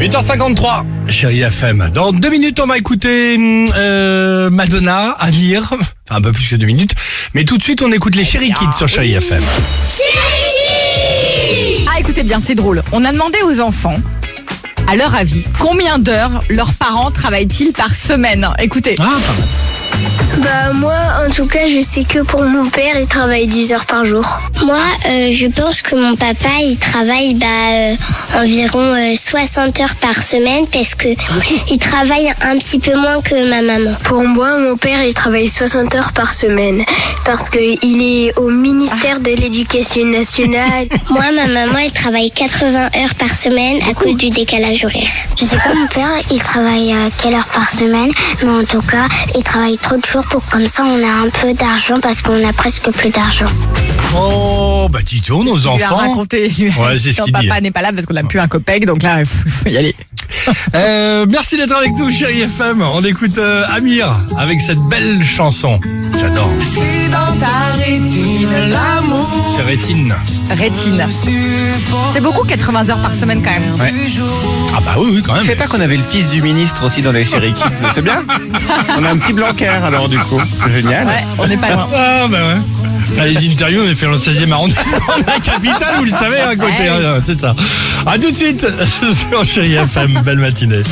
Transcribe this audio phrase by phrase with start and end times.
[0.00, 1.90] 8h53, chérie FM.
[1.92, 3.36] Dans deux minutes, on va écouter
[3.76, 5.74] euh, Madonna, Amir.
[5.74, 5.84] Enfin,
[6.16, 6.92] un peu plus que deux minutes.
[7.34, 9.42] Mais tout de suite, on écoute les Chéri Kids sur chérie FM.
[11.86, 12.82] Ah, écoutez bien, c'est drôle.
[12.92, 13.96] On a demandé aux enfants,
[14.86, 18.48] à leur avis, combien d'heures leurs parents travaillent-ils par semaine?
[18.58, 19.48] Écoutez, Ah, pas mal.
[20.38, 20.94] Bah moi
[21.28, 24.24] en tout cas je sais que pour mon père il travaille 10 heures par jour.
[24.64, 27.96] Moi euh, je pense que mon papa il travaille bah, euh,
[28.38, 31.08] environ euh, 60 heures par semaine parce que
[31.70, 33.94] il travaille un petit peu moins que ma maman.
[34.04, 36.82] Pour moi mon père il travaille 60 heures par semaine
[37.26, 40.88] parce que il est au ministère de l'éducation nationale.
[41.10, 45.10] moi ma maman elle travaille 80 heures par semaine à cause du décalage horaire.
[45.38, 48.10] Je sais pas mon père il travaille euh, quelle heure par semaine
[48.42, 51.28] mais en tout cas il travaille trop de jours pour comme ça on a un
[51.30, 53.50] peu d'argent parce qu'on a presque plus d'argent.
[54.16, 55.96] Oh, bah dis donc, nos il lui a enfants.
[55.96, 56.50] raconté.
[56.78, 57.48] Ouais, c'est ce Ton qu'il dit.
[57.48, 59.76] papa n'est pas là parce qu'on n'a plus un copec, donc là, il faut, y
[59.76, 59.94] aller.
[60.74, 62.82] Euh, merci d'être avec nous, chérie FM.
[62.82, 65.78] On écoute euh, Amir avec cette belle chanson.
[66.18, 66.48] J'adore.
[69.58, 70.14] C'est Rétine.
[70.50, 71.06] Rétine.
[72.12, 73.74] C'est beaucoup 80 heures par semaine quand même.
[73.74, 73.92] Ouais.
[74.76, 75.42] Ah bah oui, oui, quand même.
[75.42, 77.64] Je savais pas qu'on avait le fils du ministre aussi dans les Chéri Kids.
[77.92, 78.22] C'est bien.
[78.96, 80.40] On a un petit Blanquer alors du coup.
[80.64, 81.06] C'est génial.
[81.06, 81.86] Ouais, on n'est pas loin.
[81.94, 82.60] Ah bah ouais.
[83.18, 86.10] Ah, les interviews, on est fait dans le 16e arrondissement de la capitale, vous le
[86.10, 86.88] savez, à côté, Ouais.
[87.06, 87.54] hein, c'est ça.
[88.06, 88.66] À tout de suite
[89.30, 90.82] sur Chérie FM, belle matinée.